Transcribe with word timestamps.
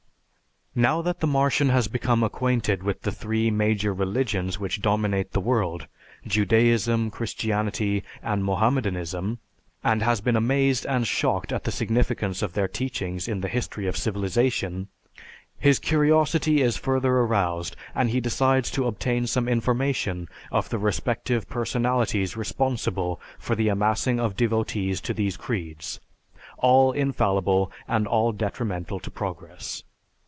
Now 0.73 1.01
that 1.01 1.19
the 1.19 1.27
Martian 1.27 1.67
has 1.67 1.89
become 1.89 2.23
acquainted 2.23 2.81
with 2.81 3.01
the 3.01 3.11
three 3.11 3.51
major 3.51 3.93
religions 3.93 4.57
which 4.57 4.81
dominate 4.81 5.33
the 5.33 5.41
world, 5.41 5.85
Judaism, 6.25 7.11
Christianity, 7.11 8.05
and 8.23 8.41
Mohammedanism, 8.41 9.39
and 9.83 10.01
has 10.01 10.21
been 10.21 10.37
amazed 10.37 10.85
and 10.85 11.05
shocked 11.05 11.51
at 11.51 11.65
the 11.65 11.73
significance 11.73 12.41
of 12.41 12.53
their 12.53 12.69
teachings 12.69 13.27
in 13.27 13.41
the 13.41 13.49
history 13.49 13.85
of 13.85 13.97
civilization, 13.97 14.87
his 15.59 15.77
curiosity 15.77 16.61
is 16.61 16.77
further 16.77 17.15
aroused, 17.15 17.75
and 17.93 18.09
he 18.11 18.21
decides 18.21 18.71
to 18.71 18.87
obtain 18.87 19.27
some 19.27 19.49
information 19.49 20.29
of 20.53 20.69
the 20.69 20.79
respective 20.79 21.49
personalities 21.49 22.37
responsible 22.37 23.19
for 23.37 23.55
the 23.57 23.67
amassing 23.67 24.21
of 24.21 24.37
devotees 24.37 25.01
to 25.01 25.13
these 25.13 25.35
creeds, 25.35 25.99
all 26.59 26.93
"infallible," 26.93 27.69
and 27.89 28.07
all 28.07 28.31
detrimental 28.31 29.01
to 29.01 29.11
progress. 29.11 29.83